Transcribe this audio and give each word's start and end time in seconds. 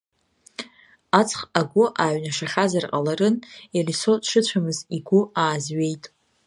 Аҵх 1.19 1.39
агәы 1.59 1.85
ааҩнашахьазар 2.03 2.85
ҟаларын, 2.91 3.35
Елисо 3.77 4.13
дшыцәамыз 4.21 4.79
игәы 4.97 5.21
аазҩеит. 5.41 6.03